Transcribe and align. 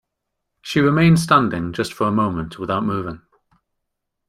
She 0.63 0.79
remained 0.79 1.19
standing 1.19 1.73
just 1.73 1.93
for 1.93 2.07
a 2.07 2.11
moment 2.11 2.57
without 2.57 2.83
moving. 2.83 3.21